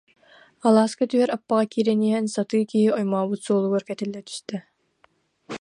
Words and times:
Алааска 0.67 1.03
түһэр 1.11 1.29
аппаҕа 1.37 1.65
киирэн 1.71 2.01
иһэн 2.07 2.25
сатыы 2.35 2.63
киһи 2.71 2.87
оймообут 2.97 3.39
суолугар 3.45 3.83
кэтиллэ 3.89 4.21
түстэ 4.27 4.57